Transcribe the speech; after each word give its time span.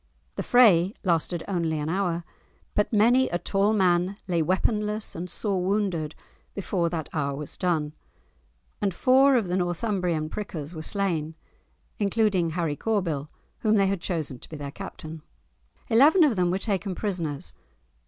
The 0.35 0.41
fray 0.41 0.95
lasted 1.03 1.43
only 1.47 1.77
an 1.77 1.87
hour, 1.87 2.23
but 2.73 2.91
many 2.91 3.29
a 3.29 3.37
tall 3.37 3.71
man 3.71 4.17
lay 4.27 4.41
weaponless 4.41 5.13
and 5.15 5.29
sore 5.29 5.63
wounded 5.63 6.15
before 6.55 6.89
that 6.89 7.07
hour 7.13 7.35
was 7.35 7.55
done, 7.55 7.93
and 8.81 8.95
four 8.95 9.35
of 9.35 9.47
the 9.47 9.55
Northumbrian 9.57 10.27
prickers 10.27 10.73
were 10.73 10.81
slain, 10.81 11.35
including 11.99 12.49
Harry 12.49 12.75
Corbyl 12.75 13.29
whom 13.59 13.75
they 13.75 13.85
had 13.85 14.01
chosen 14.01 14.39
to 14.39 14.49
be 14.49 14.57
their 14.57 14.71
captain. 14.71 15.21
Eleven 15.87 16.23
of 16.23 16.35
them 16.35 16.49
were 16.49 16.57
taken 16.57 16.95
prisoners. 16.95 17.53